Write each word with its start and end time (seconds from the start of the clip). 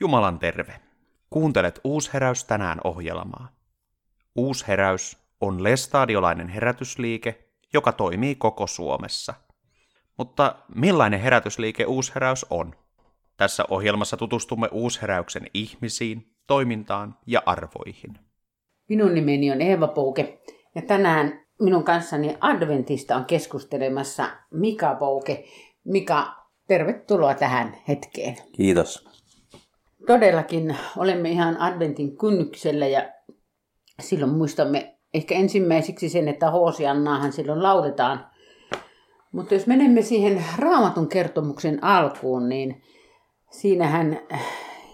Jumalan 0.00 0.38
terve. 0.38 0.74
Kuuntelet 1.30 1.80
Uusheräys 1.84 2.44
tänään 2.44 2.80
ohjelmaa. 2.84 3.48
Uusheräys 4.36 5.16
on 5.40 5.62
lestadiolainen 5.62 6.48
herätysliike, 6.48 7.48
joka 7.74 7.92
toimii 7.92 8.34
koko 8.34 8.66
Suomessa. 8.66 9.34
Mutta 10.18 10.54
millainen 10.74 11.20
herätysliike 11.20 11.84
Uusheräys 11.84 12.46
on? 12.50 12.74
Tässä 13.36 13.64
ohjelmassa 13.70 14.16
tutustumme 14.16 14.68
Uusheräyksen 14.72 15.46
ihmisiin, 15.54 16.32
toimintaan 16.46 17.18
ja 17.26 17.42
arvoihin. 17.46 18.18
Minun 18.88 19.14
nimeni 19.14 19.52
on 19.52 19.60
Eeva 19.60 19.88
Pouke 19.88 20.40
ja 20.74 20.82
tänään 20.82 21.40
minun 21.60 21.84
kanssani 21.84 22.36
Adventista 22.40 23.16
on 23.16 23.24
keskustelemassa 23.24 24.30
Mika 24.50 24.94
Pouke. 24.94 25.44
Mika, 25.84 26.36
tervetuloa 26.66 27.34
tähän 27.34 27.76
hetkeen. 27.88 28.36
Kiitos. 28.56 29.08
Todellakin 30.08 30.76
olemme 30.96 31.30
ihan 31.30 31.60
Adventin 31.60 32.16
kynnyksellä 32.18 32.86
ja 32.86 33.12
silloin 34.00 34.32
muistamme 34.32 34.94
ehkä 35.14 35.34
ensimmäiseksi 35.34 36.08
sen, 36.08 36.28
että 36.28 36.50
Hoosiannaahan 36.50 37.32
silloin 37.32 37.62
lauletaan. 37.62 38.26
Mutta 39.32 39.54
jos 39.54 39.66
menemme 39.66 40.02
siihen 40.02 40.44
raamatun 40.58 41.08
kertomuksen 41.08 41.84
alkuun, 41.84 42.48
niin 42.48 42.82
siinähän 43.50 44.20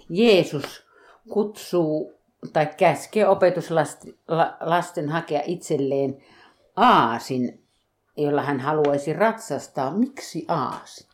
Jeesus 0.09 0.87
kutsuu 1.28 2.12
tai 2.52 2.66
käskee 2.76 3.28
opetuslasten 3.28 5.09
hakea 5.09 5.42
itselleen 5.45 6.23
aasin, 6.76 7.65
jolla 8.16 8.42
hän 8.42 8.60
haluaisi 8.60 9.12
ratsastaa. 9.12 9.90
Miksi 9.90 10.45
aasi? 10.48 11.13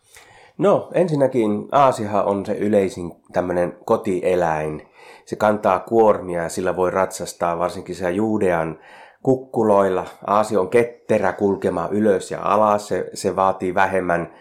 No 0.61 0.89
ensinnäkin 0.95 1.69
aasihan 1.73 2.25
on 2.25 2.47
se 2.47 2.53
yleisin 2.53 3.13
tämmöinen 3.33 3.77
kotieläin. 3.85 4.83
Se 5.25 5.37
kantaa 5.37 5.81
kuormia 5.81 6.43
ja 6.43 6.49
sillä 6.49 6.77
voi 6.77 6.91
ratsastaa 6.91 7.59
varsinkin 7.59 7.95
siellä 7.95 8.11
Juudean 8.11 8.79
kukkuloilla. 9.23 10.07
Aasi 10.27 10.57
on 10.57 10.71
ketterä 10.71 11.33
kulkemaan 11.33 11.93
ylös 11.93 12.31
ja 12.31 12.43
alas. 12.43 12.89
Se, 12.89 13.11
se 13.15 13.37
vaatii 13.37 13.75
vähemmän 13.75 14.35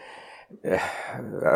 eh, 0.63 0.83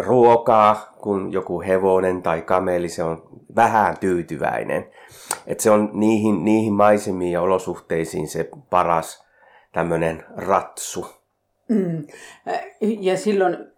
ruokaa 0.02 0.94
kuin 1.02 1.32
joku 1.32 1.62
hevonen 1.62 2.22
tai 2.22 2.42
kameli. 2.42 2.90
Se 2.90 3.04
on 3.04 3.24
vähän 3.56 3.98
tyytyväinen. 4.00 4.90
Et 5.48 5.60
se 5.60 5.72
on 5.72 5.90
niihin, 5.94 6.46
niihin 6.46 6.74
maisemiin 6.74 7.32
ja 7.32 7.42
olosuhteisiin 7.42 8.28
se 8.28 8.50
paras 8.70 9.26
tämmöinen 9.72 10.24
ratsu. 10.38 11.06
Mm. 11.70 12.04
Ja 12.82 13.18
silloin 13.18 13.73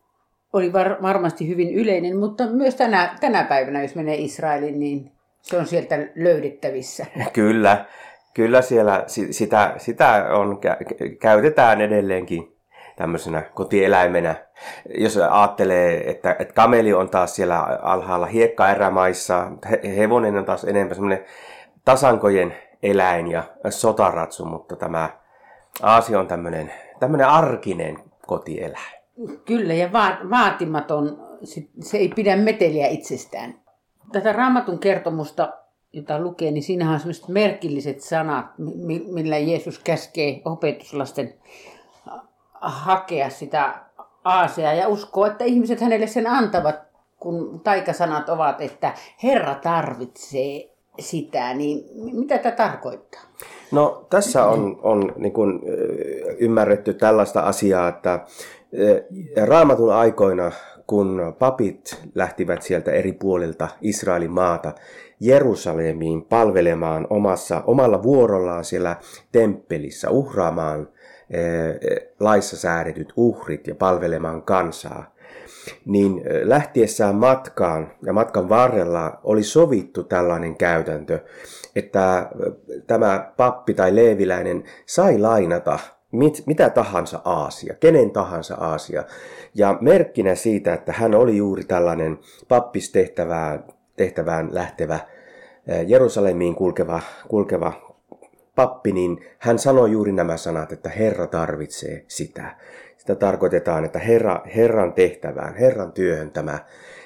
oli 0.55 0.73
var, 0.73 1.01
varmasti 1.01 1.47
hyvin 1.47 1.73
yleinen, 1.73 2.17
mutta 2.17 2.47
myös 2.47 2.75
tänä, 2.75 3.15
tänä 3.19 3.43
päivänä, 3.43 3.81
jos 3.81 3.95
menee 3.95 4.15
Israeliin, 4.15 4.79
niin 4.79 5.11
se 5.41 5.57
on 5.57 5.65
sieltä 5.65 5.95
löydettävissä. 6.15 7.05
Kyllä, 7.33 7.85
kyllä 8.33 8.61
siellä 8.61 9.03
sitä, 9.31 9.73
sitä 9.77 10.25
on, 10.33 10.59
käytetään 11.19 11.81
edelleenkin 11.81 12.55
tämmöisenä 12.95 13.41
kotieläimenä. 13.41 14.35
Jos 14.97 15.17
ajattelee, 15.17 16.09
että, 16.11 16.35
että 16.39 16.53
kameli 16.53 16.93
on 16.93 17.09
taas 17.09 17.35
siellä 17.35 17.59
alhaalla 17.81 18.25
hiekkaerämaissa, 18.25 19.51
hevonen 19.97 20.37
on 20.37 20.45
taas 20.45 20.63
enemmän 20.63 20.95
semmoinen 20.95 21.25
tasankojen 21.85 22.55
eläin 22.83 23.31
ja 23.31 23.43
sotaratsu, 23.69 24.45
mutta 24.45 24.75
tämä 24.75 25.09
Aasi 25.81 26.15
on 26.15 26.27
tämmöinen, 26.27 26.71
tämmöinen 26.99 27.27
arkinen 27.27 27.97
kotieläin. 28.27 29.04
Kyllä, 29.45 29.73
ja 29.73 29.91
vaatimaton, 30.29 31.27
se 31.79 31.97
ei 31.97 32.09
pidä 32.15 32.35
meteliä 32.35 32.87
itsestään. 32.87 33.59
Tätä 34.11 34.33
raamatun 34.33 34.79
kertomusta, 34.79 35.53
jota 35.93 36.19
lukee, 36.19 36.51
niin 36.51 36.63
siinähän 36.63 36.93
on 36.93 36.99
sellaiset 36.99 37.27
merkilliset 37.27 38.01
sanat, 38.01 38.45
millä 39.07 39.37
Jeesus 39.37 39.79
käskee 39.79 40.41
opetuslasten 40.45 41.33
hakea 42.61 43.29
sitä 43.29 43.73
aasia 44.23 44.73
ja 44.73 44.87
uskoa, 44.87 45.27
että 45.27 45.43
ihmiset 45.43 45.81
hänelle 45.81 46.07
sen 46.07 46.27
antavat, 46.27 46.75
kun 47.19 47.61
taikasanat 47.63 48.29
ovat, 48.29 48.61
että 48.61 48.93
Herra 49.23 49.55
tarvitsee 49.55 50.75
sitä, 50.99 51.53
niin 51.53 51.85
mitä 52.15 52.37
tämä 52.37 52.55
tarkoittaa? 52.55 53.21
No 53.71 54.05
tässä 54.09 54.45
on, 54.45 54.79
on 54.83 55.13
niin 55.15 55.33
kuin, 55.33 55.61
ymmärretty 56.39 56.93
tällaista 56.93 57.41
asiaa, 57.41 57.87
että 57.87 58.19
raamatun 59.45 59.93
aikoina, 59.93 60.51
kun 60.87 61.35
papit 61.39 62.01
lähtivät 62.15 62.61
sieltä 62.61 62.91
eri 62.91 63.13
puolilta 63.13 63.67
Israelin 63.81 64.31
maata 64.31 64.73
Jerusalemiin 65.19 66.21
palvelemaan 66.21 67.07
omassa, 67.09 67.63
omalla 67.65 68.03
vuorollaan 68.03 68.65
siellä 68.65 68.95
temppelissä, 69.31 70.09
uhraamaan 70.09 70.89
laissa 72.19 72.57
säädetyt 72.57 73.13
uhrit 73.15 73.67
ja 73.67 73.75
palvelemaan 73.75 74.41
kansaa, 74.41 75.15
niin 75.85 76.21
lähtiessään 76.43 77.15
matkaan 77.15 77.91
ja 78.05 78.13
matkan 78.13 78.49
varrella 78.49 79.19
oli 79.23 79.43
sovittu 79.43 80.03
tällainen 80.03 80.57
käytäntö, 80.57 81.19
että 81.75 82.29
tämä 82.87 83.31
pappi 83.37 83.73
tai 83.73 83.95
leeviläinen 83.95 84.63
sai 84.85 85.19
lainata 85.19 85.79
mit, 86.15 86.43
mitä 86.45 86.69
tahansa 86.69 87.21
Aasia, 87.25 87.75
kenen 87.79 88.11
tahansa 88.11 88.55
Aasia. 88.55 89.03
Ja 89.55 89.77
merkkinä 89.81 90.35
siitä, 90.35 90.73
että 90.73 90.93
hän 90.93 91.15
oli 91.15 91.37
juuri 91.37 91.63
tällainen 91.63 92.19
pappistehtävään 92.47 93.63
tehtävään 93.97 94.49
lähtevä 94.51 94.99
Jerusalemiin 95.87 96.55
kulkeva, 96.55 97.01
kulkeva 97.27 97.95
pappi, 98.55 98.91
niin 98.91 99.25
hän 99.39 99.59
sanoi 99.59 99.91
juuri 99.91 100.11
nämä 100.11 100.37
sanat, 100.37 100.71
että 100.71 100.89
Herra 100.89 101.27
tarvitsee 101.27 102.03
sitä. 102.07 102.55
Sitä 102.97 103.15
tarkoitetaan, 103.15 103.85
että 103.85 103.99
Herra, 103.99 104.41
Herran 104.55 104.93
tehtävään, 104.93 105.55
Herran 105.55 105.91
työhön 105.91 106.31
tämä, 106.31 106.59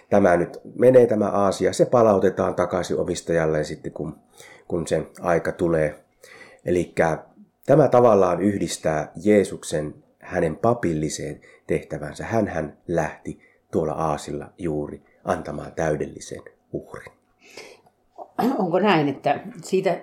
tämä 0.09 0.38
nyt 0.38 0.59
menee 0.80 1.08
tämä 1.08 1.30
Aasia. 1.30 1.74
Se 1.74 1.86
palautetaan 1.86 2.56
takaisin 2.56 2.98
omistajalleen 2.98 3.66
sitten, 3.66 3.92
kun, 3.92 4.16
kun 4.68 4.88
sen 4.88 5.08
aika 5.22 5.52
tulee. 5.52 5.96
Eli 6.66 6.94
tämä 7.69 7.88
tavallaan 7.88 8.41
yhdistää 8.41 9.12
Jeesuksen 9.24 9.96
hänen 10.19 10.56
papilliseen 10.56 11.41
tehtävänsä. 11.68 12.25
Hän 12.25 12.47
hän 12.47 12.78
lähti 12.88 13.40
tuolla 13.72 13.94
Aasilla 13.94 14.53
juuri 14.57 15.02
antamaan 15.24 15.72
täydellisen 15.72 16.41
uhrin. 16.74 17.13
Onko 18.57 18.80
näin, 18.80 19.09
että 19.09 19.40
siitä 19.63 19.97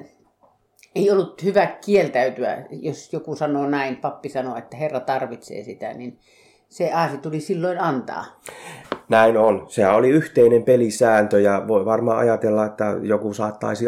ei 0.94 1.10
ollut 1.10 1.42
hyvä 1.42 1.66
kieltäytyä, 1.66 2.66
jos 2.70 3.12
joku 3.12 3.36
sanoo 3.36 3.66
näin, 3.66 3.96
pappi 3.96 4.28
sanoo, 4.28 4.56
että 4.56 4.76
Herra 4.76 5.00
tarvitsee 5.00 5.64
sitä, 5.64 5.92
niin 5.92 6.18
se 6.68 6.92
aasi 6.92 7.18
tuli 7.18 7.40
silloin 7.40 7.80
antaa. 7.80 8.24
Näin 9.08 9.36
on. 9.36 9.66
Se 9.68 9.88
oli 9.88 10.08
yhteinen 10.08 10.62
pelisääntö 10.62 11.40
ja 11.40 11.64
voi 11.68 11.84
varmaan 11.84 12.18
ajatella, 12.18 12.66
että 12.66 12.84
joku 13.02 13.34
saattaisi 13.34 13.84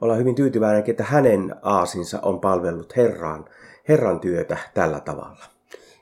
olla 0.00 0.14
hyvin 0.14 0.34
tyytyväinen, 0.34 0.84
että 0.86 1.04
hänen 1.04 1.54
aasinsa 1.62 2.18
on 2.22 2.40
palvellut 2.40 2.96
Herran, 2.96 3.44
Herran 3.88 4.20
työtä 4.20 4.56
tällä 4.74 5.00
tavalla. 5.00 5.44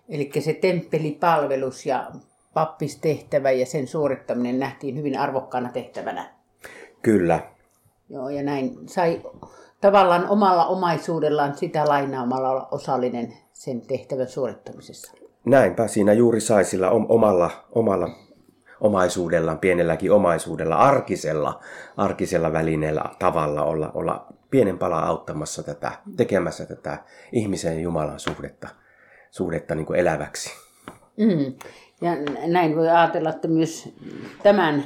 Eli 0.09 0.31
se 0.39 0.53
temppelipalvelus 0.53 1.87
ja 1.87 2.11
pappistehtävä 2.55 3.51
ja 3.51 3.67
sen 3.67 3.87
suorittaminen 3.87 4.59
nähtiin 4.59 4.97
hyvin 4.97 5.19
arvokkaana 5.19 5.73
tehtävänä. 5.73 6.31
Kyllä. 7.03 7.41
Joo, 8.11 8.29
ja 8.29 8.43
näin 8.43 8.77
sai 8.87 9.23
tavallaan 9.81 10.29
omalla 10.29 10.67
omaisuudellaan 10.67 11.57
sitä 11.57 11.89
lainaamalla 11.89 12.51
olla 12.51 12.69
osallinen 12.71 13.35
sen 13.53 13.81
tehtävän 13.81 14.29
suorittamisessa. 14.29 15.13
Näinpä 15.45 15.87
siinä 15.87 16.13
juuri 16.13 16.41
sai 16.41 16.65
sillä 16.65 16.91
omalla, 16.91 17.51
omalla 17.73 18.09
omaisuudellaan, 18.81 19.59
pienelläkin 19.59 20.13
omaisuudella, 20.13 20.77
arkisella, 20.77 21.61
arkisella 21.97 22.53
välineellä 22.53 23.05
tavalla 23.19 23.65
olla, 23.65 23.91
olla 23.95 24.27
pienen 24.51 24.79
pala 24.79 24.99
auttamassa 25.01 25.63
tätä, 25.63 25.93
tekemässä 26.17 26.67
tätä 26.67 26.99
ihmisen 27.33 27.75
ja 27.75 27.81
Jumalan 27.81 28.21
suhdetta, 28.21 28.69
suhdetta 29.31 29.75
niin 29.75 29.87
kuin 29.87 29.99
eläväksi. 29.99 30.51
Mm. 31.17 31.55
Ja 32.01 32.13
näin 32.47 32.77
voi 32.77 32.89
ajatella, 32.89 33.31
että 33.31 33.49
myös 33.49 33.95
tämän 34.43 34.85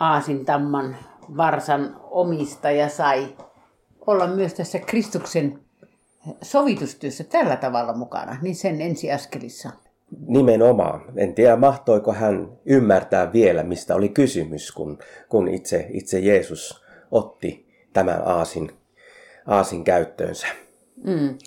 aasintamman 0.00 0.96
varsan 1.36 1.96
omistaja 2.10 2.88
sai 2.88 3.36
olla 4.06 4.26
myös 4.26 4.54
tässä 4.54 4.78
Kristuksen 4.78 5.60
sovitustyössä 6.42 7.24
tällä 7.24 7.56
tavalla 7.56 7.92
mukana, 7.92 8.36
niin 8.42 8.56
sen 8.56 8.80
ensiaskelissa. 8.80 9.70
Nimenomaan. 10.26 11.00
En 11.16 11.34
tiedä, 11.34 11.56
mahtoiko 11.56 12.12
hän 12.12 12.48
ymmärtää 12.64 13.32
vielä, 13.32 13.62
mistä 13.62 13.94
oli 13.94 14.08
kysymys, 14.08 14.72
kun, 14.72 14.98
kun 15.28 15.48
itse, 15.48 15.86
itse 15.90 16.18
Jeesus 16.18 16.84
otti 17.10 17.66
tämän 17.92 18.22
aasin, 18.24 18.70
aasin 19.46 19.84
käyttöönsä. 19.84 20.46
Mm. 21.04 21.38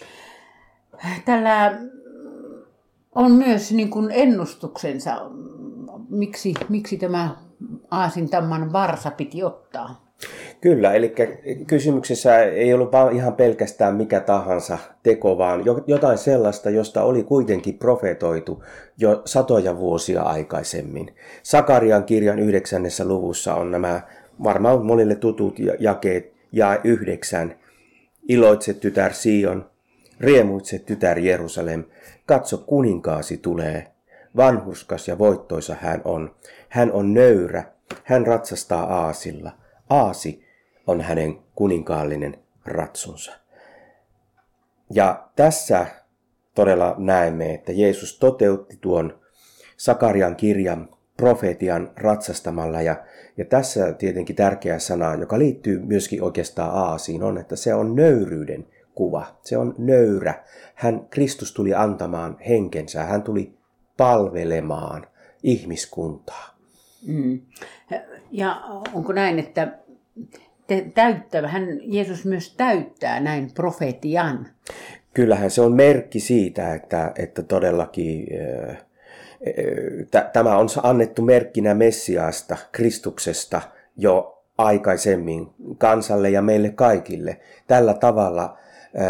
Tällä 1.25 1.79
on 3.15 3.31
myös 3.31 3.71
niin 3.71 3.89
kuin 3.89 4.11
ennustuksensa, 4.11 5.15
miksi, 6.09 6.53
miksi 6.69 6.97
tämä 6.97 7.35
aasintamman 7.91 8.73
varsa 8.73 9.11
piti 9.11 9.43
ottaa. 9.43 10.08
Kyllä, 10.61 10.93
eli 10.93 11.15
kysymyksessä 11.67 12.43
ei 12.43 12.73
ollut 12.73 12.91
vaan 12.91 13.15
ihan 13.15 13.33
pelkästään 13.33 13.95
mikä 13.95 14.19
tahansa 14.19 14.77
teko, 15.03 15.37
vaan 15.37 15.63
jotain 15.87 16.17
sellaista, 16.17 16.69
josta 16.69 17.03
oli 17.03 17.23
kuitenkin 17.23 17.77
profetoitu 17.77 18.63
jo 18.97 19.21
satoja 19.25 19.77
vuosia 19.77 20.21
aikaisemmin. 20.21 21.15
Sakarian 21.43 22.03
kirjan 22.03 22.39
yhdeksännessä 22.39 23.05
luvussa 23.05 23.55
on 23.55 23.71
nämä 23.71 24.01
varmaan 24.43 24.85
monille 24.85 25.15
tutut 25.15 25.55
jakeet 25.79 26.33
ja 26.51 26.79
yhdeksän. 26.83 27.55
Iloitse 28.29 28.73
tytär 28.73 29.13
Sion, 29.13 29.69
riemuitse 30.19 30.79
tytär 30.79 31.19
Jerusalem, 31.19 31.83
katso 32.25 32.57
kuninkaasi 32.57 33.37
tulee. 33.37 33.87
Vanhuskas 34.37 35.07
ja 35.07 35.17
voittoisa 35.17 35.75
hän 35.79 36.01
on. 36.05 36.35
Hän 36.69 36.91
on 36.91 37.13
nöyrä, 37.13 37.63
hän 38.03 38.27
ratsastaa 38.27 38.83
aasilla. 38.83 39.51
Aasi 39.89 40.43
on 40.87 41.01
hänen 41.01 41.39
kuninkaallinen 41.55 42.39
ratsunsa. 42.65 43.31
Ja 44.93 45.29
tässä 45.35 45.85
todella 46.55 46.95
näemme, 46.97 47.53
että 47.53 47.71
Jeesus 47.71 48.19
toteutti 48.19 48.77
tuon 48.81 49.19
Sakarian 49.77 50.35
kirjan 50.35 50.89
profetian 51.17 51.91
ratsastamalla. 51.95 52.81
Ja, 52.81 53.03
ja 53.37 53.45
tässä 53.45 53.93
tietenkin 53.93 54.35
tärkeä 54.35 54.79
sana, 54.79 55.15
joka 55.15 55.39
liittyy 55.39 55.79
myöskin 55.79 56.23
oikeastaan 56.23 56.71
Aasiin, 56.71 57.23
on, 57.23 57.37
että 57.37 57.55
se 57.55 57.73
on 57.73 57.95
nöyryyden 57.95 58.67
kuva. 58.95 59.39
Se 59.41 59.57
on 59.57 59.75
nöyrä. 59.77 60.43
Hän, 60.75 61.07
Kristus 61.09 61.53
tuli 61.53 61.73
antamaan 61.73 62.37
henkensä. 62.47 63.03
Hän 63.03 63.23
tuli 63.23 63.57
palvelemaan 63.97 65.07
ihmiskuntaa. 65.43 66.58
Mm. 67.07 67.39
Ja 68.31 68.61
onko 68.93 69.13
näin, 69.13 69.39
että 69.39 69.67
täyttävä, 70.93 71.47
hän, 71.47 71.67
Jeesus 71.81 72.25
myös 72.25 72.53
täyttää 72.55 73.19
näin 73.19 73.51
profetian? 73.53 74.47
Kyllähän 75.13 75.51
se 75.51 75.61
on 75.61 75.73
merkki 75.73 76.19
siitä, 76.19 76.73
että, 76.73 77.11
että 77.17 77.43
todellakin 77.43 78.27
tämä 80.33 80.57
on 80.57 80.67
annettu 80.83 81.21
merkkinä 81.21 81.73
Messiaasta, 81.73 82.57
Kristuksesta 82.71 83.61
jo 83.97 84.43
aikaisemmin 84.57 85.47
kansalle 85.77 86.29
ja 86.29 86.41
meille 86.41 86.69
kaikille. 86.69 87.39
Tällä 87.67 87.93
tavalla 87.93 88.57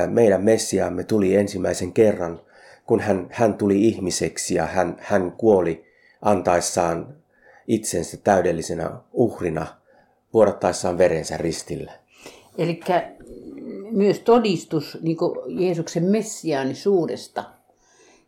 meidän 0.07 0.43
Messiaamme 0.43 1.03
tuli 1.03 1.35
ensimmäisen 1.35 1.93
kerran, 1.93 2.41
kun 2.85 2.99
hän, 2.99 3.27
hän 3.31 3.53
tuli 3.53 3.87
ihmiseksi 3.87 4.55
ja 4.55 4.65
hän, 4.65 4.95
hän 4.99 5.31
kuoli 5.31 5.85
antaessaan 6.21 7.15
itsensä 7.69 8.17
täydellisenä 8.23 8.91
uhrina 9.13 9.67
vuodattaessaan 10.33 10.97
verensä 10.97 11.37
ristillä. 11.37 11.91
Eli 12.57 12.79
myös 13.91 14.19
todistus 14.19 14.97
niin 15.01 15.17
Jeesuksen 15.47 16.03
messiaanisuudesta 16.03 17.43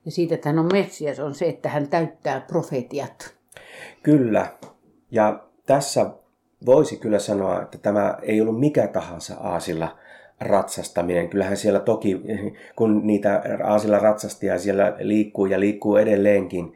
ja 0.05 0.11
siitä, 0.11 0.35
että 0.35 0.49
hän 0.49 0.59
on 0.59 0.69
Messias, 0.71 1.19
on 1.19 1.35
se, 1.35 1.45
että 1.45 1.69
hän 1.69 1.87
täyttää 1.87 2.41
profetiat. 2.41 3.33
Kyllä. 4.03 4.47
Ja 5.11 5.43
tässä 5.65 6.05
voisi 6.65 6.97
kyllä 6.97 7.19
sanoa, 7.19 7.61
että 7.61 7.77
tämä 7.77 8.17
ei 8.21 8.41
ollut 8.41 8.59
mikä 8.59 8.87
tahansa 8.87 9.35
aasilla 9.35 9.97
ratsastaminen. 10.39 11.29
Kyllähän 11.29 11.57
siellä 11.57 11.79
toki, 11.79 12.21
kun 12.75 13.07
niitä 13.07 13.41
aasilla 13.63 13.99
ratsastia 13.99 14.59
siellä 14.59 14.95
liikkuu 14.99 15.45
ja 15.45 15.59
liikkuu 15.59 15.95
edelleenkin, 15.95 16.73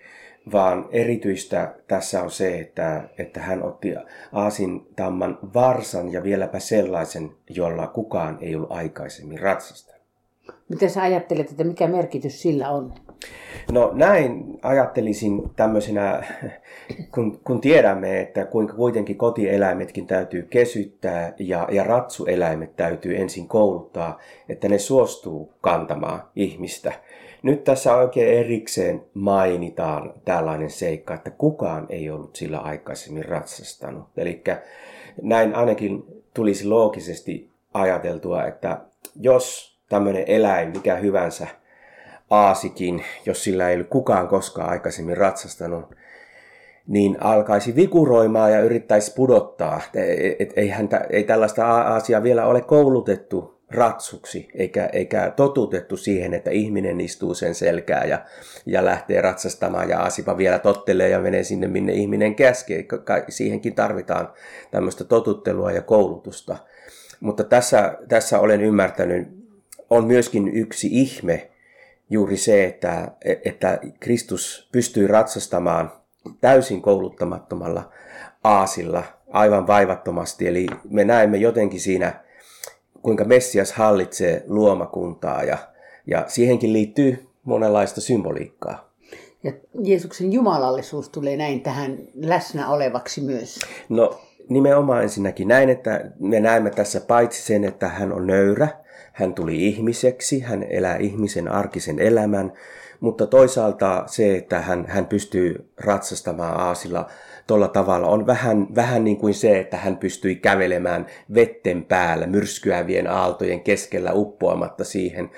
vaan 0.51 0.85
erityistä 0.91 1.75
tässä 1.87 2.23
on 2.23 2.31
se, 2.31 2.59
että, 2.59 3.09
että 3.17 3.39
hän 3.39 3.63
otti 3.63 3.95
aasin 4.31 4.87
tamman 4.95 5.39
varsan 5.53 6.13
ja 6.13 6.23
vieläpä 6.23 6.59
sellaisen, 6.59 7.31
jolla 7.49 7.87
kukaan 7.87 8.37
ei 8.41 8.55
ollut 8.55 8.71
aikaisemmin 8.71 9.39
ratsastanut. 9.39 9.95
Miten 10.69 10.89
sä 10.89 11.01
ajattelet, 11.01 11.51
että 11.51 11.63
mikä 11.63 11.87
merkitys 11.87 12.41
sillä 12.41 12.69
on? 12.69 12.93
No 13.71 13.91
näin 13.93 14.59
ajattelisin 14.61 15.49
tämmöisenä, 15.55 16.23
kun, 17.15 17.39
kun 17.43 17.61
tiedämme, 17.61 18.19
että 18.21 18.45
kuinka 18.45 18.73
kuitenkin 18.73 19.17
kotieläimetkin 19.17 20.07
täytyy 20.07 20.41
kesyttää 20.49 21.33
ja, 21.39 21.67
ja 21.71 21.83
ratsueläimet 21.83 22.75
täytyy 22.75 23.17
ensin 23.17 23.47
kouluttaa, 23.47 24.19
että 24.49 24.69
ne 24.69 24.77
suostuu 24.77 25.53
kantamaan 25.61 26.23
ihmistä– 26.35 26.93
nyt 27.45 27.63
tässä 27.63 27.95
oikein 27.95 28.37
erikseen 28.37 29.05
mainitaan 29.13 30.13
tällainen 30.25 30.69
seikka, 30.69 31.13
että 31.13 31.31
kukaan 31.31 31.85
ei 31.89 32.09
ollut 32.09 32.35
sillä 32.35 32.59
aikaisemmin 32.59 33.25
ratsastanut. 33.25 34.03
Eli 34.17 34.43
näin 35.21 35.55
ainakin 35.55 36.03
tulisi 36.33 36.67
loogisesti 36.67 37.49
ajateltua, 37.73 38.45
että 38.45 38.77
jos 39.21 39.75
tämmöinen 39.89 40.23
eläin, 40.27 40.69
mikä 40.69 40.95
hyvänsä, 40.95 41.47
aasikin, 42.29 43.03
jos 43.25 43.43
sillä 43.43 43.69
ei 43.69 43.75
ole 43.75 43.83
kukaan 43.83 44.27
koskaan 44.27 44.69
aikaisemmin 44.69 45.17
ratsastanut, 45.17 45.95
niin 46.87 47.17
alkaisi 47.19 47.75
vikuroimaan 47.75 48.51
ja 48.51 48.61
yrittäisi 48.61 49.13
pudottaa. 49.15 49.81
Et 50.39 50.53
ei, 50.55 50.69
häntä, 50.69 51.05
ei 51.09 51.23
tällaista 51.23 51.81
asiaa 51.81 52.23
vielä 52.23 52.45
ole 52.45 52.61
koulutettu 52.61 53.54
ratsuksi, 53.71 54.49
eikä, 54.55 54.89
eikä 54.93 55.33
totutettu 55.35 55.97
siihen, 55.97 56.33
että 56.33 56.51
ihminen 56.51 57.01
istuu 57.01 57.33
sen 57.33 57.55
selkää 57.55 58.05
ja, 58.05 58.25
ja 58.65 58.85
lähtee 58.85 59.21
ratsastamaan 59.21 59.89
ja 59.89 59.99
Asipa 59.99 60.37
vielä 60.37 60.59
tottelee 60.59 61.09
ja 61.09 61.19
menee 61.19 61.43
sinne, 61.43 61.67
minne 61.67 61.93
ihminen 61.93 62.35
käskee. 62.35 62.85
Siihenkin 63.29 63.75
tarvitaan 63.75 64.29
tämmöistä 64.71 65.03
totuttelua 65.03 65.71
ja 65.71 65.81
koulutusta. 65.81 66.57
Mutta 67.19 67.43
tässä, 67.43 67.97
tässä 68.07 68.39
olen 68.39 68.61
ymmärtänyt, 68.61 69.27
on 69.89 70.05
myöskin 70.05 70.47
yksi 70.47 70.87
ihme 70.91 71.51
juuri 72.09 72.37
se, 72.37 72.63
että, 72.63 73.11
että 73.45 73.79
Kristus 73.99 74.69
pystyy 74.71 75.07
ratsastamaan 75.07 75.91
täysin 76.41 76.81
kouluttamattomalla 76.81 77.91
aasilla 78.43 79.03
aivan 79.31 79.67
vaivattomasti. 79.67 80.47
Eli 80.47 80.67
me 80.89 81.03
näemme 81.03 81.37
jotenkin 81.37 81.79
siinä 81.79 82.24
kuinka 83.05 83.23
Messias 83.23 83.71
hallitsee 83.71 84.43
luomakuntaa 84.47 85.43
ja, 85.43 85.57
ja 86.07 86.25
siihenkin 86.27 86.73
liittyy 86.73 87.27
monenlaista 87.43 88.01
symboliikkaa. 88.01 88.89
Ja 89.43 89.51
Jeesuksen 89.83 90.33
jumalallisuus 90.33 91.09
tulee 91.09 91.37
näin 91.37 91.61
tähän 91.61 91.97
läsnä 92.15 92.69
olevaksi 92.69 93.21
myös. 93.21 93.59
No 93.89 94.19
nimenomaan 94.49 95.03
ensinnäkin 95.03 95.47
näin, 95.47 95.69
että 95.69 96.11
me 96.19 96.39
näemme 96.39 96.69
tässä 96.69 97.01
paitsi 97.01 97.41
sen, 97.41 97.63
että 97.63 97.87
hän 97.87 98.13
on 98.13 98.27
nöyrä, 98.27 98.67
hän 99.13 99.33
tuli 99.33 99.67
ihmiseksi, 99.67 100.39
hän 100.39 100.63
elää 100.63 100.97
ihmisen 100.97 101.51
arkisen 101.51 101.99
elämän, 101.99 102.53
mutta 102.99 103.27
toisaalta 103.27 104.03
se, 104.07 104.35
että 104.35 104.61
hän, 104.61 104.85
hän 104.87 105.05
pystyy 105.05 105.69
ratsastamaan 105.77 106.59
aasilla 106.59 107.09
tuolla 107.47 107.67
tavalla 107.67 108.07
on 108.07 108.27
vähän, 108.27 108.67
vähän 108.75 109.03
niin 109.03 109.17
kuin 109.17 109.33
se, 109.33 109.59
että 109.59 109.77
hän 109.77 109.97
pystyi 109.97 110.35
kävelemään 110.35 111.05
vetten 111.33 111.85
päällä 111.85 112.27
myrskyävien 112.27 113.07
aaltojen 113.07 113.61
keskellä 113.61 114.13
uppoamatta 114.13 114.83
siihen. 114.83 115.31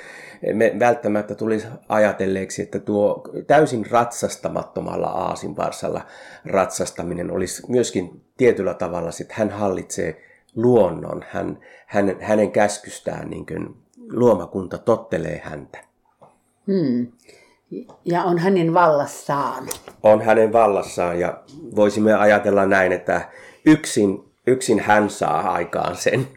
Me 0.54 0.76
välttämättä 0.80 1.36
tulisi 1.36 1.68
ajatelleeksi, 1.90 2.62
että 2.62 2.80
tuo 2.80 3.24
täysin 3.48 3.86
ratsastamattomalla 3.92 5.08
aasinvarsalla 5.08 6.02
ratsastaminen 6.46 7.32
olisi 7.32 7.64
myöskin 7.68 8.22
tietyllä 8.38 8.74
tavalla, 8.74 9.10
että 9.22 9.34
hän 9.38 9.50
hallitsee 9.50 10.24
luonnon, 10.56 11.26
hän, 11.30 11.60
hän, 11.86 12.16
hänen 12.20 12.52
käskystään 12.52 13.30
niin 13.30 13.46
kuin 13.46 13.76
luomakunta 14.12 14.78
tottelee 14.78 15.42
häntä. 15.44 15.78
Hmm. 16.68 17.08
Ja 18.06 18.24
on 18.24 18.38
hänen 18.38 18.74
vallassaan. 18.74 19.68
On 20.04 20.22
hänen 20.22 20.54
vallassaan 20.54 21.20
ja 21.20 21.44
voisimme 21.76 22.14
ajatella 22.14 22.66
näin, 22.66 22.92
että 22.92 23.30
yksin, 23.66 24.24
yksin 24.48 24.80
hän 24.80 25.10
saa 25.10 25.52
aikaan 25.52 25.96
sen. 25.96 26.28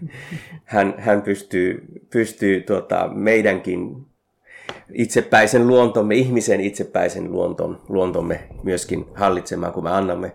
Hän, 0.65 0.95
hän 0.99 1.23
pystyy, 1.23 1.85
pystyy 2.11 2.61
tuota, 2.61 3.09
meidänkin 3.09 4.07
itsepäisen 4.93 5.67
luontomme, 5.67 6.15
ihmisen 6.15 6.61
itsepäisen 6.61 7.33
luonton, 7.33 7.81
luontomme 7.89 8.41
myöskin 8.63 9.07
hallitsemaan, 9.15 9.73
kun 9.73 9.85
me 9.85 9.91
annamme, 9.91 10.33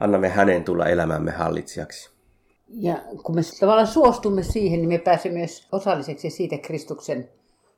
annamme 0.00 0.28
hänen 0.28 0.64
tulla 0.64 0.86
elämämme 0.86 1.30
hallitsijaksi. 1.30 2.10
Ja 2.68 2.98
kun 3.22 3.34
me 3.34 3.40
tavallaan 3.60 3.86
suostumme 3.86 4.42
siihen, 4.42 4.78
niin 4.78 4.88
me 4.88 4.98
pääsemme 4.98 5.38
myös 5.38 5.68
osalliseksi 5.72 6.30
siitä 6.30 6.58
Kristuksen 6.58 7.28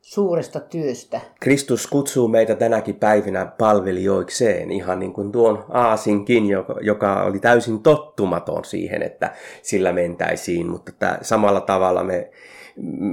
suuresta 0.09 0.61
työstä. 0.61 1.21
Kristus 1.41 1.87
kutsuu 1.87 2.29
meitä 2.29 2.55
tänäkin 2.55 2.95
päivinä 2.95 3.47
palvelijoikseen, 3.47 4.71
ihan 4.71 4.99
niin 4.99 5.13
kuin 5.13 5.33
tuon 5.33 5.65
Aasinkin, 5.69 6.45
joka 6.81 7.23
oli 7.23 7.39
täysin 7.39 7.83
tottumaton 7.83 8.65
siihen, 8.65 9.03
että 9.03 9.33
sillä 9.63 9.93
mentäisiin, 9.93 10.71
mutta 10.71 10.93
tämä, 10.99 11.19
samalla 11.23 11.61
tavalla 11.61 12.05
me, 12.05 12.31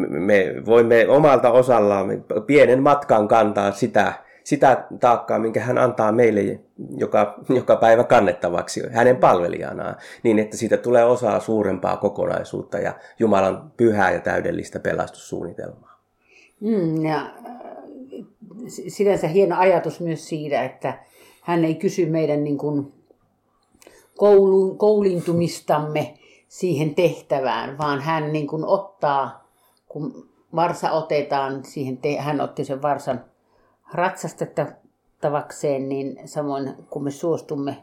me 0.09 0.53
voimme 0.65 1.07
omalta 1.07 1.51
osallaan 1.51 2.07
pienen 2.45 2.83
matkan 2.83 3.27
kantaa 3.27 3.71
sitä, 3.71 4.13
sitä 4.43 4.87
taakkaa, 4.99 5.39
minkä 5.39 5.59
hän 5.59 5.77
antaa 5.77 6.11
meille 6.11 6.59
joka, 6.97 7.39
joka 7.49 7.75
päivä 7.75 8.03
kannettavaksi 8.03 8.81
hänen 8.91 9.17
palvelijanaan, 9.17 9.95
niin 10.23 10.39
että 10.39 10.57
siitä 10.57 10.77
tulee 10.77 11.05
osa 11.05 11.39
suurempaa 11.39 11.97
kokonaisuutta 11.97 12.77
ja 12.79 12.93
Jumalan 13.19 13.71
pyhää 13.77 14.11
ja 14.11 14.19
täydellistä 14.19 14.79
pelastussuunnitelmaa. 14.79 15.94
Mm, 16.59 17.05
ja 17.05 17.17
äh, 17.17 17.31
sinänsä 18.87 19.27
hieno 19.27 19.57
ajatus 19.57 19.99
myös 19.99 20.29
siitä, 20.29 20.63
että 20.63 20.99
hän 21.41 21.65
ei 21.65 21.75
kysy 21.75 22.05
meidän 22.05 22.43
niin 22.43 22.57
kuin 22.57 22.93
koulu, 24.17 24.75
koulintumistamme 24.75 26.13
siihen 26.47 26.95
tehtävään, 26.95 27.77
vaan 27.77 28.01
hän 28.01 28.33
niin 28.33 28.47
kuin 28.47 28.65
ottaa, 28.65 29.47
kun 29.87 30.29
varsa 30.55 30.91
otetaan, 30.91 31.65
siihen 31.65 31.97
te, 31.97 32.17
hän 32.17 32.41
otti 32.41 32.65
sen 32.65 32.81
varsan 32.81 33.25
ratsastettavakseen, 33.93 35.89
niin 35.89 36.19
samoin 36.25 36.73
kun 36.89 37.03
me 37.03 37.11
suostumme 37.11 37.77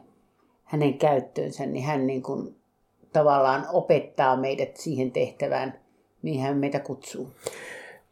hänen 0.64 0.98
käyttöönsä, 0.98 1.66
niin 1.66 1.84
hän 1.84 2.06
niin 2.06 2.22
kuin 2.22 2.56
tavallaan 3.12 3.66
opettaa 3.72 4.36
meidät 4.36 4.76
siihen 4.76 5.10
tehtävään, 5.10 5.80
mihin 6.22 6.40
hän 6.40 6.56
meitä 6.56 6.80
kutsuu. 6.80 7.30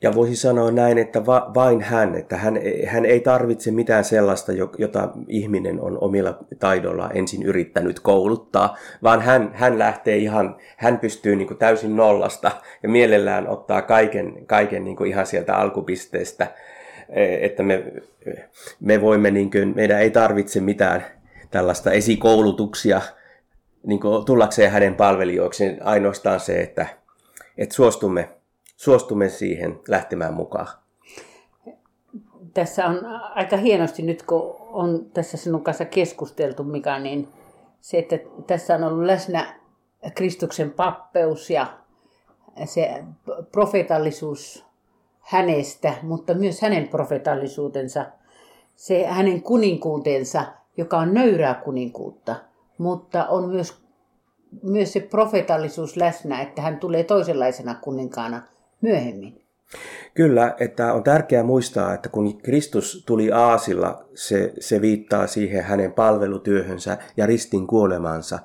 Ja 0.02 0.14
voisi 0.14 0.37
sanoa 0.37 0.71
näin, 0.71 0.99
että 0.99 1.26
va, 1.26 1.50
vain 1.54 1.80
hän, 1.80 2.14
että 2.14 2.37
hän, 2.37 2.59
hän 2.87 3.04
ei 3.04 3.21
tarvitse 3.21 3.71
mitään 3.71 4.04
sellaista, 4.04 4.52
jota 4.78 5.09
ihminen 5.28 5.80
on 5.80 5.99
omilla 6.00 6.38
taidoilla 6.59 7.11
ensin 7.14 7.42
yrittänyt 7.42 8.00
kouluttaa, 8.00 8.76
vaan 9.02 9.23
hän, 9.23 9.50
hän 9.54 9.78
lähtee 9.78 10.16
ihan, 10.16 10.57
hän 10.76 10.99
pystyy 10.99 11.37
niin 11.37 11.57
täysin 11.59 11.97
nollasta 11.97 12.50
ja 12.83 12.88
mielellään 12.88 13.49
ottaa 13.49 13.83
kaiken, 13.83 14.47
kaiken 14.47 14.85
niin 14.85 15.07
ihan 15.07 15.26
sieltä 15.26 15.54
alkupisteestä, 15.54 16.47
e, 17.09 17.47
että 17.47 17.62
me, 17.62 17.85
me 18.80 19.00
voimme, 19.00 19.30
niin 19.30 19.50
kuin, 19.50 19.73
meidän 19.76 20.00
ei 20.00 20.11
tarvitse 20.11 20.61
mitään 20.61 21.04
tällaista 21.50 21.92
esikoulutuksia 21.92 23.00
niin 23.87 24.00
tullakseen 24.26 24.71
hänen 24.71 24.95
palvelijoikseen, 24.95 25.78
ainoastaan 25.87 26.40
se, 26.40 26.61
että, 26.61 26.87
että 27.59 27.75
suostumme 27.75 28.28
suostumme 28.81 29.29
siihen 29.29 29.81
lähtemään 29.89 30.35
mukaan. 30.35 30.67
Tässä 32.55 32.87
on 32.87 33.07
aika 33.35 33.57
hienosti 33.57 34.03
nyt, 34.03 34.23
kun 34.23 34.57
on 34.59 35.05
tässä 35.15 35.37
sinun 35.37 35.65
kanssa 35.65 35.85
keskusteltu, 35.85 36.65
Mika, 36.65 36.99
niin 36.99 37.29
se, 37.81 37.99
että 37.99 38.19
tässä 38.47 38.75
on 38.75 38.85
ollut 38.85 39.05
läsnä 39.05 39.55
Kristuksen 40.15 40.71
pappeus 40.71 41.51
ja 41.51 41.67
se 42.65 43.05
profetallisuus 43.53 44.67
hänestä, 45.21 45.95
mutta 46.03 46.35
myös 46.35 46.63
hänen 46.63 46.89
profetallisuutensa, 46.89 48.07
se 48.77 49.07
hänen 49.07 49.43
kuninkuutensa, 49.43 50.45
joka 50.77 50.99
on 50.99 51.15
nöyrää 51.15 51.55
kuninkuutta, 51.55 52.37
mutta 52.79 53.27
on 53.27 53.49
myös, 53.49 53.83
myös 54.63 54.93
se 54.93 55.01
profetallisuus 55.01 55.97
läsnä, 55.97 56.43
että 56.43 56.63
hän 56.63 56.79
tulee 56.79 57.05
toisenlaisena 57.05 57.75
kuninkaana– 57.75 58.43
myöhemmin. 58.81 59.41
Kyllä, 60.15 60.55
että 60.61 60.93
on 60.93 61.03
tärkeää 61.03 61.43
muistaa, 61.43 61.95
että 61.95 62.09
kun 62.09 62.39
Kristus 62.43 63.05
tuli 63.07 63.33
Aasilla, 63.33 64.05
se, 64.15 64.53
se 64.61 64.81
viittaa 64.81 65.27
siihen 65.27 65.65
hänen 65.65 65.93
palvelutyöhönsä 65.93 66.99
ja 67.17 67.27
ristin 67.27 67.67
kuolemansa. 67.67 68.39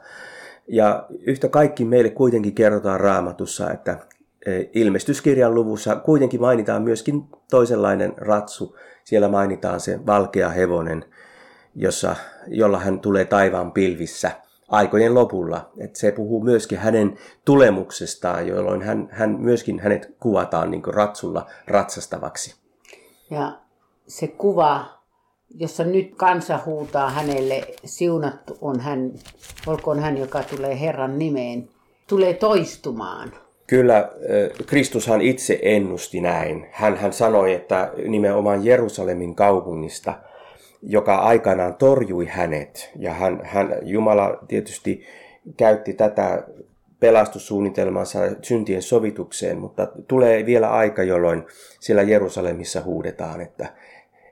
Ja 0.68 1.08
yhtä 1.22 1.50
kaikki 1.50 1.86
meille 1.86 2.10
kuitenkin 2.10 2.56
kerrotaan 2.56 3.00
raamatussa, 3.00 3.72
että 3.72 3.98
e, 4.46 4.52
ilmestyskirjan 4.74 5.56
luvussa 5.56 5.96
kuitenkin 5.96 6.42
mainitaan 6.42 6.82
myöskin 6.82 7.24
toisenlainen 7.50 8.14
ratsu. 8.18 8.78
Siellä 9.04 9.28
mainitaan 9.28 9.80
se 9.80 10.06
valkea 10.06 10.50
hevonen, 10.50 11.06
jossa, 11.76 12.16
jolla 12.48 12.80
hän 12.80 13.00
tulee 13.00 13.26
taivaan 13.26 13.72
pilvissä– 13.72 14.32
aikojen 14.68 15.14
lopulla. 15.14 15.70
Että 15.78 16.00
se 16.00 16.12
puhuu 16.12 16.44
myöskin 16.44 16.78
hänen 16.78 17.18
tulemuksestaan, 17.46 18.48
jolloin 18.48 18.82
hän, 18.82 19.10
hän 19.12 19.36
myöskin 19.40 19.80
hänet 19.80 20.16
kuvataan 20.20 20.72
niin 20.72 20.82
ratsulla 20.88 21.46
ratsastavaksi. 21.68 22.56
Ja 23.30 23.52
se 24.08 24.28
kuva, 24.28 24.86
jossa 25.56 25.84
nyt 25.84 26.16
kansa 26.16 26.60
huutaa 26.66 27.10
hänelle, 27.10 27.68
siunattu 27.86 28.58
on 28.62 28.80
hän, 28.80 29.12
olkoon 29.68 30.00
hän, 30.00 30.18
joka 30.18 30.44
tulee 30.44 30.80
Herran 30.80 31.20
nimeen, 31.20 31.70
tulee 32.08 32.34
toistumaan. 32.34 33.34
Kyllä, 33.68 34.10
Kristushan 34.66 35.22
itse 35.22 35.60
ennusti 35.62 36.22
näin. 36.22 36.68
Hän, 36.72 36.98
hän 36.98 37.14
sanoi, 37.14 37.54
että 37.54 37.92
nimenomaan 38.08 38.66
Jerusalemin 38.66 39.36
kaupungista– 39.36 40.14
joka 40.82 41.16
aikanaan 41.16 41.76
torjui 41.76 42.26
hänet. 42.26 42.92
Ja 42.96 43.14
hän, 43.14 43.42
hän, 43.44 43.76
Jumala 43.82 44.38
tietysti 44.48 45.06
käytti 45.58 45.94
tätä 45.94 46.44
pelastussuunnitelmansa 47.00 48.20
syntien 48.42 48.82
sovitukseen, 48.82 49.58
mutta 49.58 49.88
tulee 50.08 50.46
vielä 50.46 50.72
aika, 50.72 51.04
jolloin 51.04 51.44
siellä 51.80 52.02
Jerusalemissa 52.02 52.82
huudetaan, 52.82 53.42
että, 53.42 53.74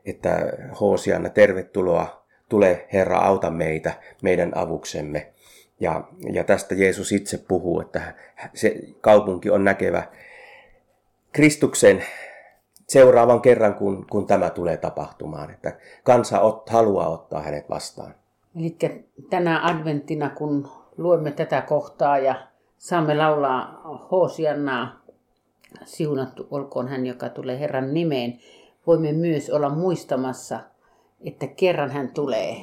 että 0.06 0.54
Hoosianna, 0.80 1.30
tervetuloa, 1.30 2.24
tule 2.50 2.88
Herra, 2.94 3.18
auta 3.18 3.50
meitä, 3.50 3.94
meidän 4.22 4.52
avuksemme. 4.56 5.28
Ja, 5.80 6.04
ja 6.34 6.44
tästä 6.44 6.76
Jeesus 6.76 7.12
itse 7.12 7.38
puhuu, 7.48 7.82
että 7.82 8.14
se 8.54 8.76
kaupunki 9.02 9.50
on 9.50 9.64
näkevä 9.64 10.04
Kristuksen 11.32 12.04
seuraavan 12.88 13.42
kerran, 13.42 13.76
kun, 13.76 14.06
kun 14.10 14.28
tämä 14.28 14.50
tulee 14.50 14.78
tapahtumaan, 14.78 15.52
että 15.52 15.78
kansa 16.04 16.40
ot, 16.42 16.70
haluaa 16.70 17.08
ottaa 17.08 17.42
hänet 17.42 17.70
vastaan. 17.70 18.16
Eli 18.60 18.78
tänä 19.30 19.68
adventtina, 19.68 20.30
kun 20.30 20.68
luemme 20.98 21.32
tätä 21.32 21.62
kohtaa 21.62 22.18
ja 22.18 22.36
saamme 22.78 23.18
laulaa 23.18 23.82
Hoosiannaa, 24.12 25.00
siunattu 25.86 26.48
olkoon 26.52 26.88
hän, 26.88 27.06
joka 27.06 27.30
tulee 27.30 27.60
Herran 27.60 27.94
nimeen, 27.94 28.40
voimme 28.88 29.12
myös 29.12 29.50
olla 29.50 29.70
muistamassa, 29.70 30.60
että 31.26 31.48
kerran 31.48 31.92
hän 31.92 32.10
tulee 32.10 32.56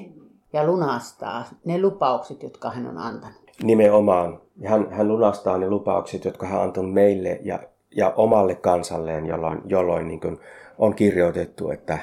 ja 0.52 0.66
lunastaa 0.66 1.44
ne 1.64 1.80
lupaukset, 1.80 2.42
jotka 2.42 2.70
hän 2.70 2.86
on 2.86 2.98
antanut. 2.98 3.40
Nimenomaan. 3.62 4.40
Hän, 4.64 4.90
hän 4.90 5.08
lunastaa 5.08 5.58
ne 5.58 5.68
lupaukset, 5.68 6.24
jotka 6.24 6.46
hän 6.46 6.58
on 6.58 6.64
antanut 6.64 6.92
meille 6.92 7.40
ja 7.42 7.58
ja 7.96 8.10
omalle 8.16 8.54
kansalleen, 8.54 9.26
jolloin, 9.26 9.60
jolloin 9.64 10.08
niin 10.08 10.20
kuin 10.20 10.38
on 10.78 10.94
kirjoitettu, 10.94 11.70
että, 11.70 11.98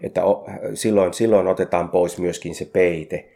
että 0.00 0.20
silloin, 0.74 1.14
silloin 1.14 1.46
otetaan 1.46 1.88
pois 1.88 2.18
myöskin 2.18 2.54
se 2.54 2.64
peite 2.64 3.28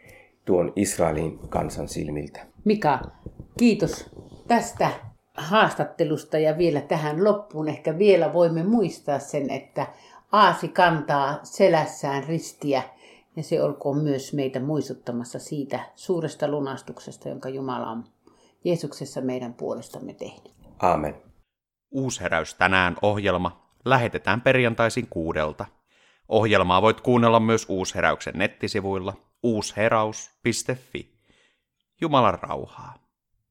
tuon 0.45 0.73
Israelin 0.75 1.39
kansan 1.49 1.87
silmiltä. 1.87 2.39
Mika, 2.65 2.99
kiitos 3.59 4.09
tästä 4.47 4.89
haastattelusta 5.37 6.37
ja 6.39 6.57
vielä 6.57 6.81
tähän 6.81 7.23
loppuun 7.23 7.67
ehkä 7.67 7.97
vielä 7.97 8.33
voimme 8.33 8.63
muistaa 8.63 9.19
sen, 9.19 9.49
että 9.49 9.87
Aasi 10.31 10.67
kantaa 10.67 11.39
selässään 11.43 12.23
ristiä 12.23 12.83
ja 13.35 13.43
se 13.43 13.63
olkoon 13.63 13.97
myös 13.97 14.33
meitä 14.33 14.59
muistuttamassa 14.59 15.39
siitä 15.39 15.79
suuresta 15.95 16.47
lunastuksesta, 16.47 17.29
jonka 17.29 17.49
Jumala 17.49 17.89
on 17.89 18.03
Jeesuksessa 18.63 19.21
meidän 19.21 19.53
puolestamme 19.53 20.13
tehnyt. 20.13 20.53
Aamen. 20.79 21.24
Uusheräys 21.91 22.55
tänään 22.55 22.95
ohjelma 23.01 23.61
lähetetään 23.85 24.41
perjantaisin 24.41 25.07
kuudelta. 25.09 25.65
Ohjelmaa 26.29 26.81
voit 26.81 27.01
kuunnella 27.01 27.39
myös 27.39 27.65
Uusheräyksen 27.69 28.33
nettisivuilla 28.37 29.13
uusheraus.fi. 29.43 31.15
Jumalan 32.01 32.39
rauhaa. 32.41 33.04